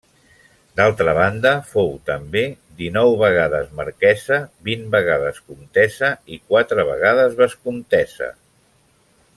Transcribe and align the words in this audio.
D'altra 0.79 1.11
banda, 1.17 1.51
fou 1.73 1.91
també 2.07 2.41
dinou 2.79 3.13
vegades 3.19 3.69
marquesa, 3.81 4.39
vint 4.71 4.89
vegades 4.97 5.39
comtessa 5.51 6.11
i 6.37 6.41
quatre 6.49 6.87
vegades 6.91 7.37
vescomtessa. 7.45 8.33